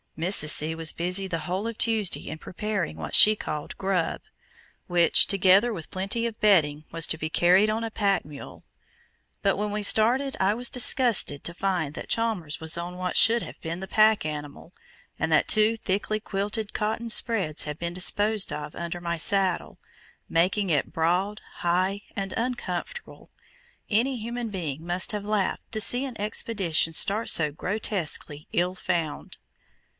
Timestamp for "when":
9.57-9.71